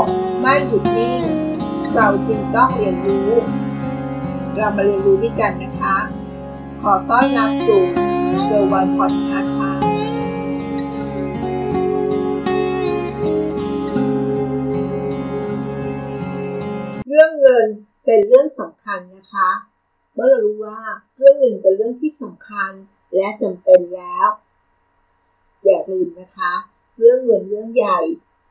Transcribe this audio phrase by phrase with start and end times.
[0.00, 0.02] ก
[0.40, 1.22] ไม่หยุดนิ่ง
[1.94, 3.30] เราจึงต้องเรียนรู้
[4.56, 5.96] เรามาเรียนรู้ด้วยกันนะคะ
[6.82, 7.82] ขอต้อนรับสู่
[8.44, 9.72] เซอร์วันพอดคาส์ค่ะ
[17.08, 17.66] เรื่องเงิน
[18.04, 19.50] เป็นเรื่องสำคัญนะคะ
[20.14, 20.80] เมื่อเรารู้ว่า
[21.16, 22.72] เรื่องเงินเป็นเรื่องที่สำคัญ
[23.14, 24.28] และจำเป็นแล้ว
[25.64, 26.52] อย่าลืมนะคะ
[26.98, 28.00] เรื่องเงินเรื่องใหญ่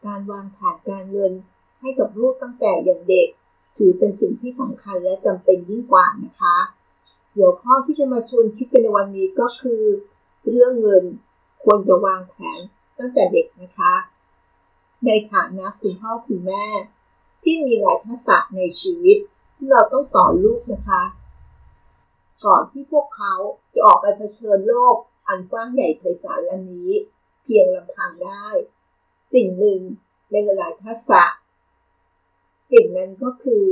[0.06, 1.34] การวางแผนการเงิน
[1.80, 3.28] ให้กับลูกตั้งแต่อย่างเด็ก
[3.78, 6.58] ถือเป็นสิ่งที่สำคัญและจำเป็นยิ่งกว่านะคะ
[7.34, 9.84] หัวข้อที่จะมาชวนคิดกันในวันนี้ก็คือ
[10.50, 11.04] เรื่องเงิน
[11.64, 12.60] ควรจะวางแผน
[13.00, 13.94] ตั้งแต่เด็กนะคะ
[15.06, 16.66] ในฐานะคุณพ่อคุณแม่
[17.44, 19.18] ที่มีหลายทักษะในชีวิต
[19.56, 21.04] ที่เราต้องสอนลูกนะคะ
[22.46, 23.34] ก่อนที่พวกเขา
[23.74, 24.96] จะออกไปเผชิญโลก
[25.28, 26.92] อันกว้างใหญ่ไพศาลอันนี้
[27.44, 28.48] เพียงลำพังได้
[29.34, 29.82] สิ่งหนึ่ง
[30.32, 31.24] ในหลายทักษะ
[32.72, 33.64] สิ่งนั้นก็คือ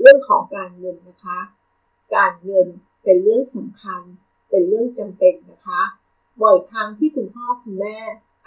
[0.00, 1.40] เรื่องของการเงินนะคะ
[2.14, 2.66] การเงิน
[3.04, 4.02] เป็นเรื่องสำคัญ
[4.50, 5.82] เป็นเรื่องจำเป็นนะคะ
[6.42, 7.98] บ่อยครั้งที่คุณพ่อคุณแม่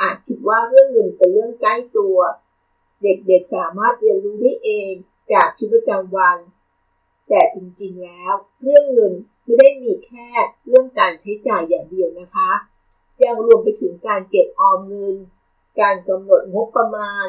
[0.02, 2.17] อาจคิดว่าเรื่องเงินเป็นเรื่องใกล้ตัว
[3.04, 4.94] เด็กๆสามารถเรียนรู้ได้เอง
[5.33, 6.38] จากชีวิตประจำวัน
[7.30, 8.33] แต่จริงๆแล้ว
[8.64, 10.30] เรื่องเงินไม่ได้มีแค่
[10.67, 12.52] เรื่องการใช้จ่ายอย่างเดียวนะคะ
[13.23, 15.16] ยังรวมไปถึงการเก็บออมเงิน
[15.80, 17.25] การกำหนดงบประมาณ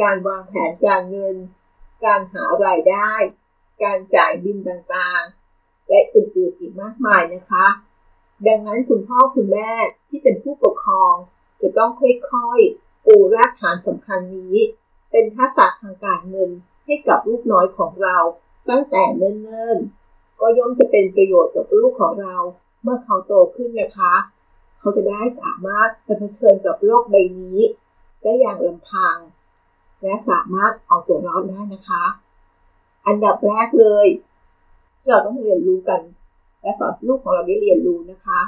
[0.00, 1.36] การวางแผนการเงิน
[2.04, 3.12] การหารายได้
[3.82, 7.66] การจ่ายบินต่างๆ และอื่นๆอีกมากมายนะคะ
[8.46, 9.72] ดังนั้นคุณพ่อคุณแม่
[10.08, 11.14] ที่เป็นผู้ปกครอง
[11.60, 14.56] จะต้องค่อยๆ ปูรากฐานสำคัญนี้
[15.10, 16.50] เป็นทักษะทางการเงิน
[16.86, 18.18] ให้กับลูกน้อยของเรา
[18.70, 22.36] ตั้งแต่เนิ่นๆ ก็ย่อมจะเป็นประโยชน์กับลูกของเรา
[22.82, 24.14] เมื่อเขาโตขึ้นนะคะ
[24.80, 27.58] เขาจะได้สามารถเผชิญกับโลกใบนี้
[28.22, 29.16] ได้อย่างลำพัง
[30.02, 32.04] และสามารถเอาตัวรอดได้นะคะ
[33.06, 34.06] อันดับแรกเลย
[35.06, 36.00] เราต้องเรียนรู้กัน
[36.62, 38.40] และสอนลูกของเราได้เรียนรู้นะคะ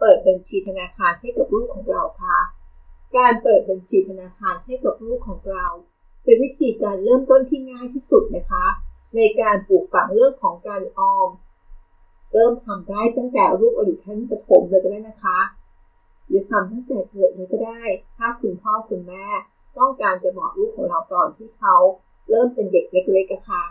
[0.00, 2.38] เปิดบัญชีธนาคารให้กับลูกของเราค่ะ
[3.16, 5.66] การเปิดบัญชีธนาคารให้กับลูกของเรา
[6.24, 8.66] เป็นวิธีการเริ่มต้นที่ง่ายที่สุดนะคะ
[9.16, 11.28] ในการปลูกฝังเรื่องของการออม
[12.32, 15.38] เริ่มทำได้ตั้งแต่ลูกอายุชั้นประถมเลยก็ได้นะคะ
[16.26, 17.82] หรือทำตั้งแต่เกิดเลยก็ได้
[18.16, 19.26] ถ้าคุณพ่อคุณแม่
[19.78, 21.76] ต้องการจะบอกลูกของเราตอนที่เขา
[22.30, 23.64] เริ่มเป็นเด็กเล็กๆค่ะ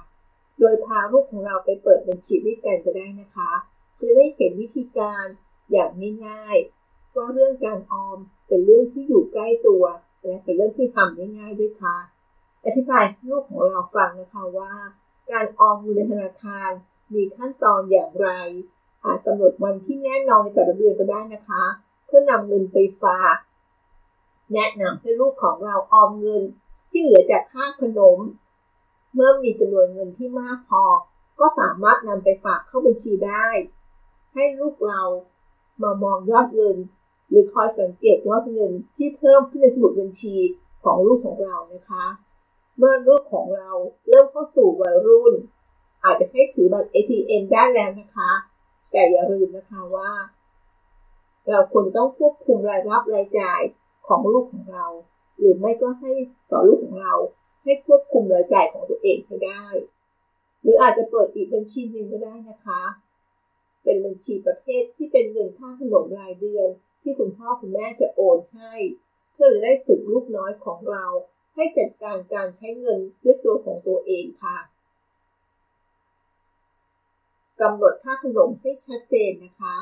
[0.59, 3.51] โดยพาลูกของเราไปเปิดบัญชีด้วยกันก็ได้นะคะ
[3.95, 5.25] เพื่อได้เห็นวิธีการ
[5.71, 5.89] อย่าง
[6.27, 9.83] ง่ายๆว่าเรื่องการออมเป็นเรื่องที่อยู่ใกล้ตัว
[10.25, 11.97] และเป็นเรื่องที่ทำได้ง่ายด้วยค่ะ
[12.65, 14.73] อธิบายลูกของเราฟังนะคะว่า
[15.31, 16.71] การออมเงินในธนาคาร
[17.13, 18.29] มีขั้นตอนอย่างไร
[19.05, 21.63] อาจกำหนดวันที่แน่นอนในแต่ละเดือนก็ได้นะคะ
[22.15, 23.37] พื่อนำเงินไปฝาก
[24.53, 26.43] แนะนำให้ลูกของเราออมเงิน
[26.89, 28.17] ที่เหลือจากค่าขนม
[29.13, 30.83] เมื่อมีจำนวนเงินที่มากพอ
[31.39, 33.47] ก็สามารถนำไปฝากเข้าบัญชีได้
[34.33, 35.01] ให้ลูกเรา
[35.83, 36.77] มามองยอดเงิน
[37.29, 40.35] หรือคอยสังเกตยอดเงินที่เพิ่มขึ้นในสมุดบัญชี
[40.83, 42.05] ของลูกของเรานะคะ
[42.77, 43.71] เมื่อลูกของเรา
[44.07, 45.33] เริ่มเข้าสู่วัยรุ่น
[46.03, 48.31] อาจจะให้ถือบัตร ATM ได้แล้วนะคะ
[48.91, 50.11] แต่อย่าลืมนะคะว่า
[51.49, 53.61] เราควรจะต้องควบคุมรายรับรายจ่าย
[54.07, 54.85] ของลูกของเรา
[55.37, 56.11] หรือไม่ก็ให้
[56.51, 57.15] ต่อลูกของเรา
[57.63, 59.65] ให้ควบคุมรายจ่ายของตัวเองให้ได้
[60.61, 62.81] หรืออาจจะเปิดอีกบัญชีหนึ่งก็ได้นะคะ
[63.83, 66.67] เป็นบัญชีประเภทที่เป็นเงินค่าขนมรายเดือน
[67.01, 68.73] ที่คุณพ่อคุณแม่จะโอนให้
[69.33, 71.05] เพื่อจะได้ฝึกลูกน้อยของเรา
[71.55, 74.57] ให้จัดการการใช้เงินด้วยตัวของตัวเองค่ะ
[77.61, 79.75] กำหนดค่าขนมให้ชัดเจนนะคะ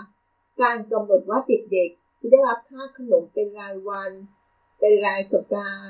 [0.62, 4.12] การกำหนดว่าเด็กๆ จะได้รับค่าขนมเป็นรายวัน
[4.80, 5.82] เป็นรายสัปดาห์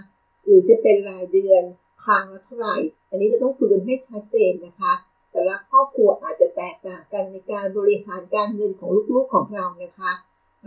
[0.43, 1.63] หรือจะเป็นรายเดือน
[2.03, 2.75] ครั้งละเท่าไหร่
[3.09, 4.93] อันนี้เราต้องคุยกันให้ชัดเจนนะคะ
[5.31, 10.11] แต่ละครอบครัวอาจจะแตกต่างกันในการบริหารการเงินของลูกๆของเรานะคะ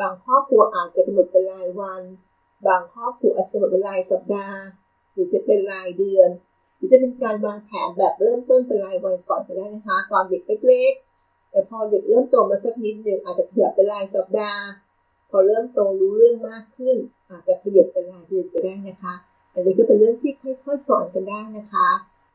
[0.00, 2.02] บางครอบครัวอาจจะกำหนดเป็นรายวัน
[2.66, 4.60] บางครอบครัวอาจจะกำหนดเป็นรายสัปดาห์
[5.12, 6.28] หรือจะเป็นรายเดือน
[6.76, 11.13] หรือจะเป็นการวางแผนแบบเริ่มต้นเป็นรายวันก่อนก็ได้นะคะ ตอนเด็กเล็กๆ
[11.54, 14.62] แต่พอเด็กเริ่มโตมาสักนิดหนึ่งอาจจะขยับเป็นรายสัปดาห์
[15.30, 16.96] พอเริ่มโตรู้เรื่องมากขึ้น
[17.28, 19.14] อาจจะขยับเป็นรายเดือนก็ได้นะคะ
[19.52, 21.88] อันนี้ก็เป็นเรื่องที่ค่อยๆสอนกันได้นะคะ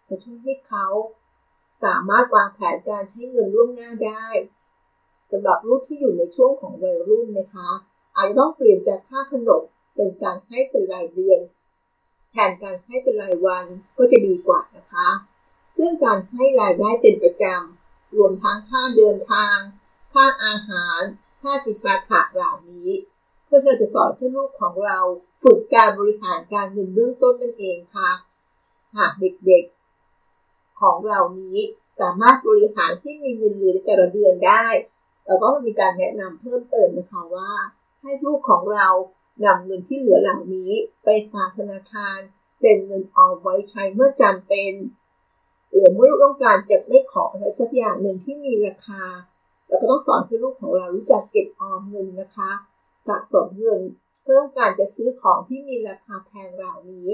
[0.07, 0.85] จะช่วยให้เขา
[1.83, 4.25] สามารถวางแผนการใช้เงินล่วงหน้าได้
[5.31, 7.69] สำหรับลูกที่อยู่ในช่วงของวัยรุ่นนะคะ
[8.15, 9.63] อาจจะต้องเปลี่ยนจากค่าขนม
[9.95, 11.39] เป็นการให้เป็นรายเดือน
[12.31, 13.65] แทนการให้เป็นรายวัน
[13.97, 15.09] ก็จะดีกว่านะคะ
[15.77, 17.78] ซึ่องการให้รายได้เป็นประจำ
[18.17, 19.57] รวมทั้งค่าเดินทาง
[20.13, 21.01] ค่าอาหาร
[21.41, 22.89] ค่าจิปาถะเหล่านี้
[23.45, 24.99] เพื่อเราจะสอนให้ลูกของเรา
[25.43, 28.11] ฝึกการบริหารการเงินเบื้องต้นนั่นเองค่ะ
[28.97, 31.59] หากเด็กๆ ของเรานี้
[32.01, 34.67] สามารถบริหารที่มีเงินเหลือในแต่ละเดือนได้
[35.25, 37.51] เราก็มีการแนะนำเพิ่มเติมนะคะว่า
[38.01, 38.87] ให้ลูกของเรา
[39.45, 40.71] นำเงินที่เหลือเหล่านี้
[41.03, 42.17] ไปฝากธนาคาร
[42.61, 44.71] เป็นเงินออมไว้ใช้เมื่อจำเป็น
[45.71, 49.03] หรือเมื่อลูกต้องการจะได้ของอะไรสักอย่างหนึ่งที่มีราคา
[49.67, 52.51] เราก็ต้องสอนให้ลูกของเรารู้จักเก็บออมเงินนะคะ
[53.07, 53.81] สะสมเงิน
[54.23, 57.11] เพื่อต้องการจะซื้อของที่มีราคาแพงเหล่านี้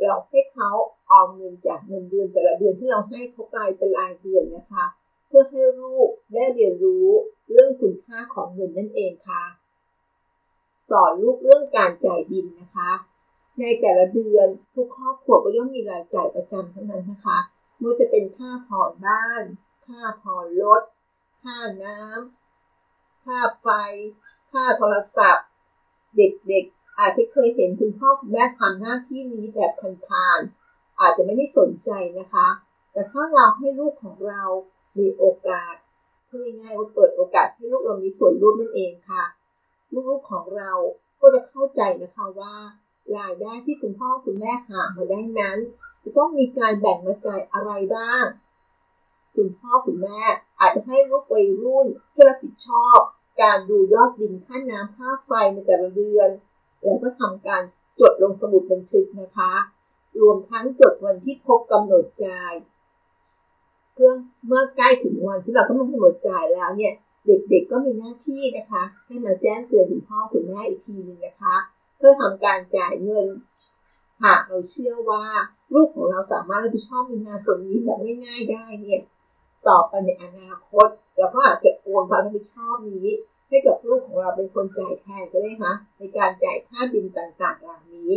[0.00, 0.70] เราให้เขา
[1.10, 4.84] ออมเงินจากเงินเดือนแต่ละเดือนที่เราให้เขาไปเป็นรายเดือนนะคะ
[5.26, 7.08] เพื่อให้ลูกได้เรียนรู้
[7.50, 9.42] เรื่องคุณค่าของเงินนั่นเองค่ะ
[10.90, 12.90] สอนลูกเรื่องการจ่ายบินนะคะ
[13.60, 17.38] ในแต่ละเดือนทุกครอบครัวก็ย่อมมีรายจ่ายประจำทั้งนั้นนะคะ
[17.84, 19.44] ไม่ว่าจะเป็นค่าผ่อนบ้าน
[19.86, 20.82] ค่าผ่อนรถ
[21.42, 23.68] ค่าน้ำค่าไฟ
[24.52, 25.46] ค่าโทรศัพท์
[26.16, 29.72] เด็กๆ อาจจะเคยเห็นคุณพ่อคุณแม่ทำหน้าที่นี้แบบ
[30.08, 32.48] ผ่านๆ อาจจะไม่ได้สนใจนะคะ
[32.92, 34.42] แต่ถ้าเราให้ลูกของเรา
[34.98, 35.74] มีโอกาส
[36.28, 39.24] พูดง่ายๆว่าเปิดโอกาสให้ลูกเรามีส่วนร่วมนั่นเองค่ะ
[40.08, 40.72] ลูกๆของเรา
[41.20, 42.54] ก็จะเข้าใจนะคะว่า
[43.16, 45.58] รายได้ที่คุณพ่อคุณแม่หามาได้นั้น
[46.04, 48.24] จะต้องมีการแบ่งมาจ่ายอะไรบ้าง
[49.34, 50.20] คุณพ่อคุณแม่
[50.60, 52.98] อาจจะให้ลูกวัยรุ่นเพื่อรับผิดชอบ
[53.42, 56.28] การดูยอดบินค่าน้ำค่าไฟในแต่ละเดือน
[56.82, 57.62] แล้วก็ทำการ
[58.00, 59.52] จดลงสมุดบันทึกนะคะ
[60.20, 62.52] รวมทั้งจดวันที่ครบกำหนดจ่าย
[63.92, 64.12] เพื่อ
[64.46, 66.94] เมื่อใกล้ถึงวันที่เราต้องลงกำหนดจ่ายแล้วเนี่ย
[67.26, 71.56] เด็กๆก็มีหน้าที่นะคะ ให้มาแจ้งเตือนคุณพ่อคุณแม่อีกทีนึงนะคะ
[71.96, 73.26] เพื่อทำการจ่ายเงิน
[74.22, 75.24] หากเราเชื่อว่า
[75.74, 79.02] ลูกของเราสามารถรับผิดชอบในงานส่วนนี้แบบง่ายๆได้เนี่ย
[79.68, 83.08] ต่อไปในอนาคตเราก็อาจจะโอนความรับผิดชอบนี้
[83.48, 88.12] ให้กับลูกของเราเป็นคนจ่ายแทนก็ได้คะในการจ่ายค่าบินต่างๆเหล่านี้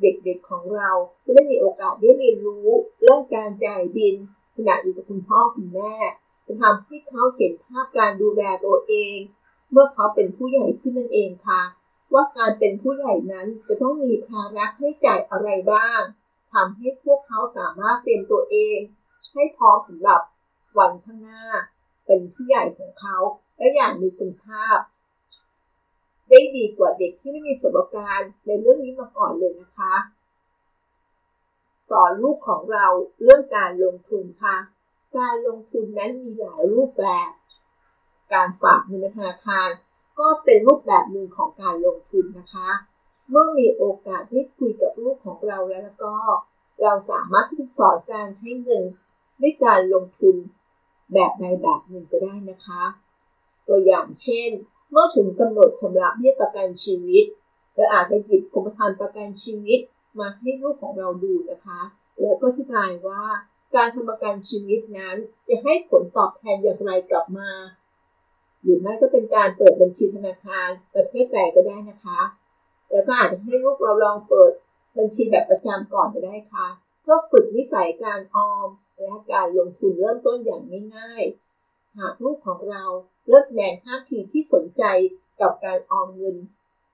[0.00, 0.90] เด็กๆของเรา
[1.24, 2.68] ก็ได้มีโอกาสได้เรียนรู้
[3.00, 4.14] เรื่องการจ่ายบิน
[4.56, 5.94] ขณะอยู่กับคุณพ่อคุณแม่
[6.46, 9.18] จะทำให้เขาเห็นภาพการดูแลตัวเอง
[9.70, 11.62] เมื่อเขาเป็นผู้ใหญ่ขึ้นนั่นเองค่ะ
[12.12, 16.00] ว่าการเป็นผู้ใหญ่นั้นจะต้องมีภาระให้จ่ายอะไรบ้าง
[16.52, 18.78] ทำให้พวกเขาสามารถเตรียมตัวเอง
[19.34, 20.20] ให้พร้อมสำหรับ
[20.78, 21.44] วันข้างหน้า
[22.06, 23.16] เป็นผู้ใหญ่ของเขา
[23.58, 24.78] และอย่างมีคุณภาพ
[26.30, 29.94] ได้ดีกว่าเด็กที่ไม่มีประสบการณ์ในเรื่องนี้มาก่อนเลยนะคะ
[31.90, 32.86] สอนลูกของเรา
[33.22, 34.56] เรื่องการลงทุนค่ะ
[35.18, 37.30] การลงทุนนั้นมีหลายรูปแบบ
[38.32, 39.68] การฝากเงินในธนาคาร
[40.18, 42.70] ก็เป็นรูปแบบหนึ่งของการลงทุนนะคะ
[43.30, 46.14] เมื่อมีโอกาสได้คุยกับลูกของเราแล้วก็
[46.82, 48.84] เราสามารถที่จะสอนการใช้เงิน
[49.40, 50.36] ด้วยการลงทุน
[51.12, 52.82] แบบใดแบบหนึ่งก็ได้นะคะ
[53.68, 54.50] ตัวอย่างเช่น
[54.90, 57.24] เมื่อถึงกำหนดชำระเบี้ยประกันชีวิต
[57.74, 59.80] เราอาจจะหยิบกรมธรรม์ประกันชีวิต
[60.18, 61.80] มาให้ลูกของเราดูนะคะ
[62.20, 63.22] แล้วก็อธิบายว่า
[63.74, 65.16] การทำประกันชีวิตนั้น
[65.48, 67.50] จะให้ผลตอบแทนอย่างไรกลับมา
[68.66, 72.20] หรือไม่ก็เป็นการเปิดบัญชีธนาคารประเภทใดก็ได้นะคะ
[72.90, 74.52] แล้วก็อาจจะให้ลูกเราลองเปิด
[74.98, 76.66] บัญชีแบบประจำก่อนก็ได้ค่ะ
[77.02, 78.68] เพื่อฝึกนิสัยการออม
[79.02, 80.62] และการลงทุนเริ่มต้นอย่าง
[80.96, 82.84] ง่ายๆ หากลูกของเรา
[83.26, 84.82] เริ่มแสดงท่าทีที่สนใจ
[85.40, 86.36] กับการออมเงิน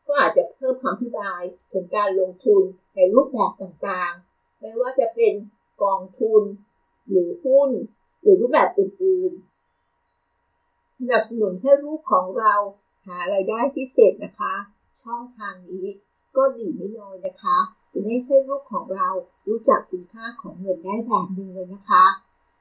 [0.07, 1.43] ก็อาจจะเพิ่มความพิบาย
[1.73, 2.63] ถึงการลงทุน
[2.95, 5.35] ในรูปแบบต่างๆ ไม่ว่าจะเป็น
[5.83, 6.43] กองทุน
[7.09, 7.71] หรือหุ้น
[8.23, 9.52] หรือรูปแบบอื่นๆ
[11.11, 12.55] นับสนุนให้ลูกของเรา
[13.07, 14.55] หาไรายได้พิเศษนะคะ
[15.03, 15.87] ช่องทางนี้
[16.37, 17.59] ก็ดีไม่น้อยนะคะ
[17.93, 19.09] จะได้ให้ลูกของเรา
[19.49, 22.05] รู้จักคุณค่าของเงินได้แบบนึงเลยนะคะ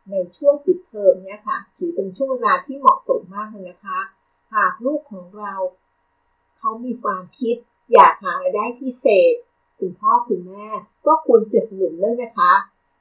[0.10, 4.00] ในช่วงปิดเทอมเนี่ยค่ะ ถือเป็นช่วงเวลาที่เหมาะสมมากเลยนะคะ
[4.54, 5.54] หากลูกของเรา
[6.58, 7.56] เขามีความคิด
[7.94, 9.34] อยากหารายได้พิเศษ
[9.80, 10.68] คุณพ่อคุณแม่
[11.06, 12.54] ก็ควรจะสนับสนุนเลยนะคะ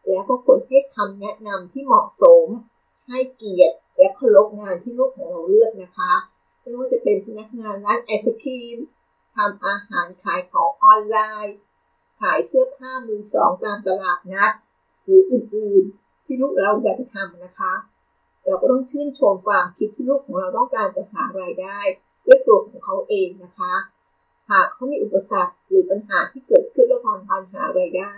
[0.08, 2.46] แล้วก็ควรให้คำแนะนำที่เหมาะสม
[3.08, 6.12] ให้เกียรติ และเคารพงานที่ลูกของเราเลือกนะคะ
[6.60, 8.78] ไม่ว่าจะเป็นพนักงานร้านไอศครีม
[9.36, 11.56] ทำอาหารขายของออนไลน์
[12.20, 14.52] ขายเสื้อผ้ามือสองตามตลาดนัด
[15.02, 17.72] หรืออื่นๆ ที่ลูกเราอยากจะทำนะคะ
[18.44, 21.78] เราก็ต้องชื่นชมความคิดที่ลูกของเราต้องการจะหารายได้
[22.26, 23.74] ด้วยตัวของเขาเองนะคะ
[24.50, 28.14] หากเขามีอุปสรรคหรือปัญหาที่เกิดขึ้นระหว่างการหารายได้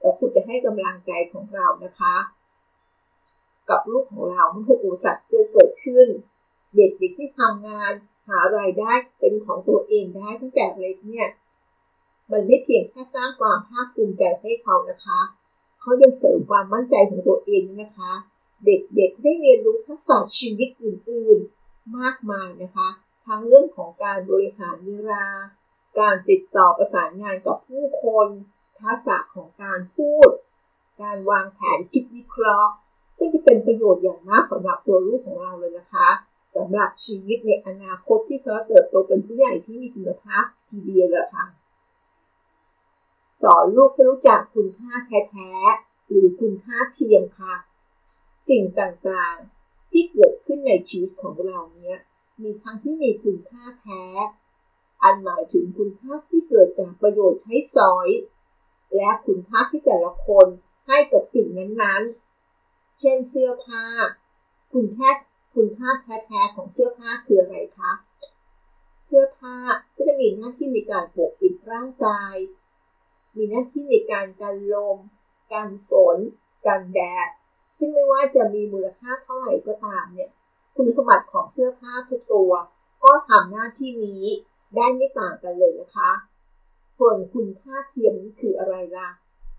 [0.00, 2.14] เราควรจะให้กำลังใจของเรานะคะ
[3.70, 6.06] กับลูกของเราเมื่ออุปสรรคเกิดขึ้น
[6.76, 7.92] เด็กๆที่ทำงาน
[8.28, 11.28] หารายได้เป็นของตัวเองได้ตั้งแต่เล็กเนี่ย
[12.32, 15.20] มันไม่เพียงแค่สร้างความภาคภูมิใจให้เขานะคะ
[15.80, 18.12] เขายังเสริมความมั่นใจของตัวเองนะคะ
[18.64, 22.88] เด็กๆได้เรียนรู้ทักษะชีวิตอื่นๆ มากมายนะคะ
[23.26, 25.24] ทั้งเรื่องของการบริหารเวลา
[25.98, 28.28] การติดต่อประสานงานกับผู้คน
[28.80, 30.30] ทักษะของการพูด
[31.02, 32.72] การวางแผนคิดวิเคราะห์
[33.18, 36.08] ซึ่งจะเป็นประโยชน์อย่างมากสำหรับตัวลูกของเราเลยนะคะ
[36.56, 41.46] สำหรับชีวิตในอนาคตที่เขาเติบโตเป็นผู้ใหญ่ที่มีคุณภาพทีเดียวละค่ะ
[43.42, 47.54] สอนลูกให้รู้จักคุณค่าแท้ๆหรือคุณค่าเทียมค่ะ
[48.48, 51.98] สิ่งต่างๆที่เกิดขึ้นในชีวิตของเราเนี้ย
[52.42, 54.04] มีทั้งที่มีคุณค่าแท้
[55.02, 58.08] อันหมายถึงคุณค่าที่เกิดจากประโยชน์ใช้สอย
[58.96, 60.46] และคุณค่าที่แต่ละคน
[60.86, 62.25] ให้กับสิ่งนั้นๆ
[63.00, 63.84] เช่นเสื้อผ้า
[64.72, 65.10] คุณแค่
[65.54, 65.90] คุณค่า
[66.26, 67.92] แท้ๆของเสื้อผ้าคืออะไรคะ
[69.06, 69.56] เสื้อผ้า
[69.96, 72.34] ก็จะมีหน้าที่ในการปกปิดร่างกาย
[73.36, 74.98] มีหน้าที่ในการกันลม
[75.52, 76.16] กันฝน
[76.66, 77.28] กันแดด
[77.78, 80.30] ซึ่งไม่ว่าจะมีมูลค่าเท่าไหร่ก็ตามเนี่ย
[80.76, 82.52] คุณสมบัติของเสื้อผ้าทุกตัว
[83.04, 84.24] ก็ทำหน้าที่นี้
[84.76, 86.10] ได้ไม่ต่างกันเลยนะคะ
[86.98, 89.08] ส่วนคุณค่าเทียมคืออะไรล่ะ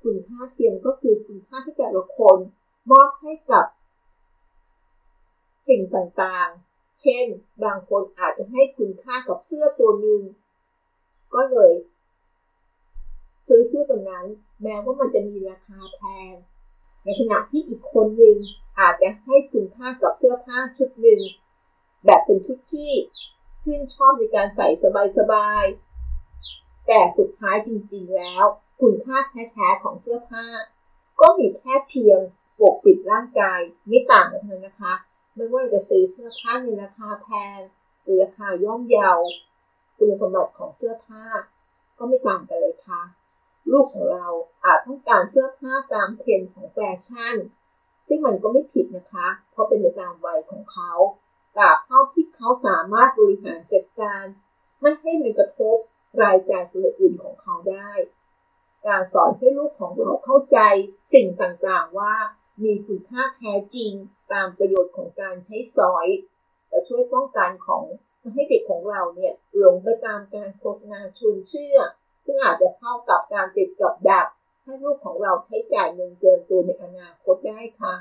[0.04, 2.38] คุณค่าเทียมก็คือคุณค่าที่แต่ละคน
[2.92, 3.66] มอบให้กับ
[5.68, 7.26] สิ่งต่างๆ เช่น
[7.64, 10.22] บางคนอาจจะให้คุณค่ากับเสื้อตัวหนึ่ง
[11.34, 11.74] ก็เลย
[13.48, 14.26] ซื้อเสื้อตัวนั้น
[14.64, 16.02] แม้ว่ามันจะมีราคาแพ
[16.32, 16.34] ง
[17.04, 18.38] ในขณะที่อีกคนหนึ่ง
[18.80, 21.22] อาจจะให้คุณค่ากับเสื้อผ้าชุดหนึ่ง
[22.06, 22.92] แบบเป็นชุดที่
[23.64, 24.68] ชื่นชอบในการใส่
[25.18, 28.46] สบายๆ แต่สุดท้ายจริงๆแล้ว
[28.82, 29.18] คุณค่า
[29.54, 30.46] แท้ๆของเสื้อผ้า
[31.20, 32.20] ก็มีแค่เพียง
[32.60, 34.94] ปกปิดร่างกายไม่ต่างกันเท่านั้นนะคะ
[35.36, 37.60] ไม่ว่าเราจะซื้อเสื้อผ้าในราคาแพง
[38.04, 39.12] หรือราคาย่อมเยา
[39.98, 41.24] คุณสมบัติของเสื้อผ้า
[41.98, 43.02] ก็ไม่ต่างกันเลยค่ะ
[43.72, 44.28] ลูกของเรา
[44.64, 47.36] อาจต้องการเสื้อผ้าตามเทรนด์ของแฟชั่น
[48.08, 50.92] ซึ่งมันก็ไม่ผิดนะคะ เพราะเป็นไปตามวัยของเขา
[51.58, 54.24] ตราบเท่าที่เขาสามารถบริหารจัดการ
[54.82, 55.78] ไม่ให้มันกระทบ
[56.22, 57.92] รายจ่ายส่วนอื่นของเขาได้
[58.88, 60.60] การสอนให้ลูกของเราเข้าใจ
[61.14, 62.16] สิ่งต่างๆว่า
[62.64, 63.92] มีคุณค่าแท้จริง
[64.34, 66.08] ตามประโยชน์ของการใช้สอย
[66.70, 67.84] และช่วยป้องกันของ
[68.34, 71.78] ให้เด็กของเราเนี่ยหลงไปตามการโฆษณาชวนเชื่อ
[72.26, 74.28] ซึ่งอาจจะเข้ากับการติดกับดัก
[74.64, 77.96] ให้ลูกของเราใช้จ่ายเงินเกินตัวในอนาคตได้ค่ะ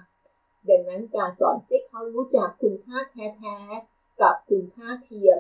[0.69, 5.39] ดังนั้นการสอนให้เขารู้จักคุณค่าแท้ๆกับคุณค่าเทียม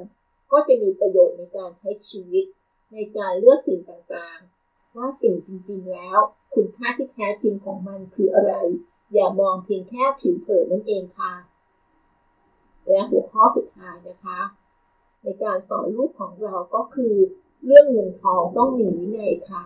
[0.53, 2.45] ก็จะมีประโยชน์ในการใช้ชีวิต
[2.93, 6.19] ในการเลือกสิ่งต่างๆ ว่าสิ่งจริงๆแล้ว
[6.55, 8.53] คุณค่าที่แท้จริงของมันคืออะไร
[9.15, 11.33] อย่ามองเพียงแค่ผิวเผินนั่นเองค่ะ
[12.89, 14.41] และหัวข้อสุดท้ายนะคะ
[15.23, 17.15] ในการสอนลูกของเราก็คือ
[17.67, 19.63] เรื่องเงินทองต้องมีวินัยค่ะ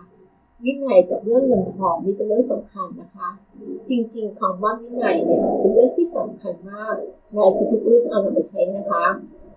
[0.65, 3.29] วินัยกับเรื่องเงินทองนี่เป็นเรื่องสำคัญนะคะ
[3.89, 6.95] จริงๆคำว่าวินัยเนี่ยเป็นเรื่องที่สำคัญมาก
[7.33, 7.37] ใน
[7.71, 9.05] ทุกๆเรื่องเอานำไปใช้นะคะ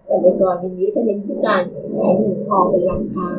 [0.07, 1.62] แต่ในกรณีนี้จะเน้นที่การ
[1.97, 3.31] ใช้เงินทองเป็นหลักค่ะ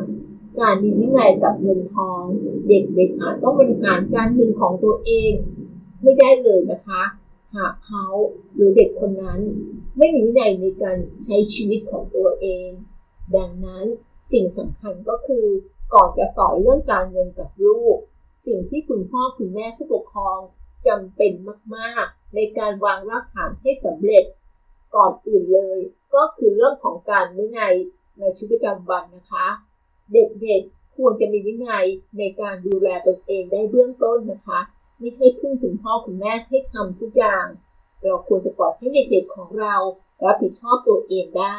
[0.60, 2.20] การมีวินัยกับเงินทอง
[2.68, 5.32] เด็กๆอาจต้องบริหารการเงินของตัวเอง
[6.02, 7.02] ไม่ได้เลยนะคะ
[7.56, 8.06] หากเขา
[8.54, 9.40] หรือเด็กคนนั้น
[9.98, 12.68] ไม่มีวินัยในการใช้ชีวิตของตัวเอง
[13.36, 13.84] ดังนั้น
[14.32, 15.46] สิ่งสำคัญก็คือ
[15.94, 17.96] ก่อนจะสอนเรื่องการเงินกับลูก
[18.46, 20.38] สิ่งที่คุณพ่อคุณแม่ผู้ปกครอง
[20.86, 21.32] จำเป็น
[21.76, 24.24] มากๆ ในการวางรากฐานให้สำเร็จ
[24.94, 25.78] ก่อนอื่นเลย
[26.14, 27.74] ก็คือเรื่องของการวินัย
[28.18, 29.46] ในชีวิตประจำวันนะคะ
[30.12, 31.86] เด็กๆควรจะมีวินัย
[32.18, 34.60] ในการดูแลตนเองได้เบื้องต้นนะคะ
[34.98, 37.46] ไม่ใช่พึ่งคุณพ่อคุณแม่ให้ทำทุกอย่าง
[38.02, 39.74] เราควรจะปล่อยให้เด็กๆของเรา
[40.24, 41.58] รับผิดชอบตัวเองได้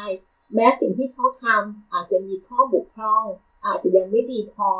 [0.54, 3.24] แม้สิ่งที่เขาทำอาจจะมีข้อบกพร่อง
[3.66, 4.70] อาจจะยังไม่ดีพอ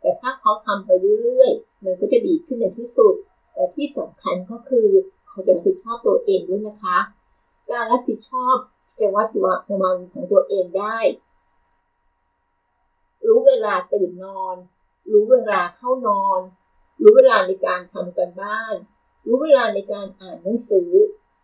[0.00, 0.90] แต่ถ้าเขาทำไป
[1.22, 3.14] เรื่อยๆ มันก็จะดีขึ้นในที่สุด
[3.54, 4.88] แต่ที่สำคัญก็คือ
[5.28, 6.98] เขาจะรับผิดชอบตัวเองด้วยนะคะ
[7.70, 8.54] การรับผิดชอบ
[9.00, 10.98] จะวัดจุประมาณของตัวเองได้
[13.26, 14.56] รู้เวลาตื่นนอน
[15.12, 16.40] รู้เวลาเข้านอน
[17.00, 18.74] รู้เวลาในการทำกันบ้าน
[19.26, 20.90] รู้เวลาในการอ่านหนังสือ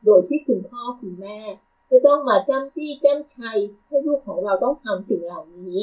[0.04, 1.40] โดยที่คุณพ่อคุณแม่
[1.86, 5.80] ไม่ต้องมาจ้ำจี้จ้ำชัยให้ลูกของเราต้องทำสิ่งเหล่านี้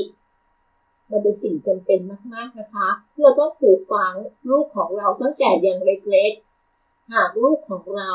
[1.10, 2.00] มันเป็นสิ่งจำเป็น
[2.34, 4.14] มากๆนะคะเราต้องปลูกฝัง
[4.50, 8.12] ลูกของเราตั้งแต่ยังเล็กๆ หากลูกของเรา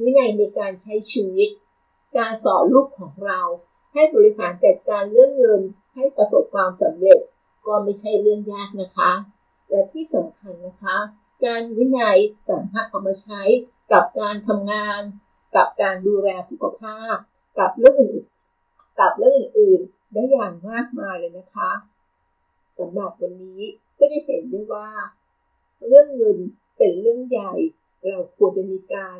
[0.00, 1.48] วินัยในการใช้ชีวิต
[2.16, 3.40] การสอนลูกของเรา
[3.92, 5.60] ให้บริหารจัดการเรื่องเงิน
[5.94, 7.18] ให้ประสบความสำเร็จ
[7.66, 9.12] ก็ไม่ใช่เรื่องยากนะคะ
[9.70, 10.96] และที่สำคัญนะคะ
[11.44, 12.18] การวินัย
[12.48, 13.42] สามารถเอามาใช้
[13.92, 15.00] กับการทำงาน
[15.56, 17.14] กับการดูแลสุขภาพ
[17.58, 18.22] กับเรื่องอื่น
[19.00, 21.72] กับเรื่องอื่นๆได้อย่างมากมายเลยนะคะ
[22.78, 23.60] สำหรับวันนี้
[23.98, 24.88] ก็จะเห็นได้ว่า
[25.86, 26.38] เรื่องเงิน
[26.76, 27.52] เป็นเรื่องใหญ่
[28.06, 29.16] เราควรจะมีการ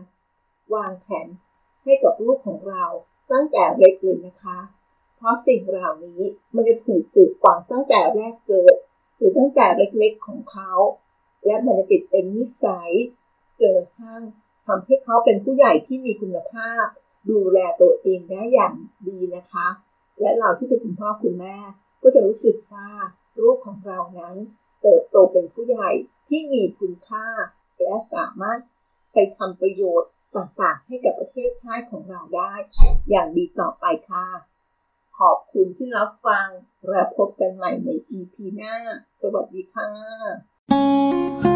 [0.74, 1.26] วางแผน
[1.84, 2.84] ให้กับลูกของเรา
[3.32, 4.58] ตั้งแต่เล็กเลยนะคะ
[5.16, 6.22] เพราะสิ่งเหล่านี้
[6.54, 8.76] มันจะถูกปลูกฝังตั้งแต่แรกเกิด
[9.16, 10.72] หรือตั้งแต่เล็กๆของเขา
[11.46, 12.90] และมันจะติดเป็นนิสัย
[13.60, 14.22] จนกระทั่ง
[14.66, 16.84] ทำให้เขาเป็นผู้ใหญ่ที่มีคุณภาพ
[17.30, 18.74] ดูแลตัวเองได้อย่าง
[19.08, 19.66] ดีนะคะ
[20.20, 21.56] และเราที่เป็นคุณพ่อคุณแม่
[22.02, 22.88] ก็จะรู้สึกว่า
[23.42, 24.36] ลูกของเรานั้น
[24.82, 25.90] เติบโตเป็นผู้ใหญ่
[26.28, 27.26] ที่มีคุณค่า
[27.82, 28.58] และสามารถ
[29.12, 32.52] ไปทำประโยชน์ต่างๆ ให้กับประเทศชาติของเราได้
[33.10, 34.26] อย่างดีต่อไปค่ะ
[35.18, 36.48] ขอบคุณที่รับฟัง
[36.88, 38.74] และพบกันใหม่ใน EP หน้า
[39.20, 41.55] สวัสดีค่ะ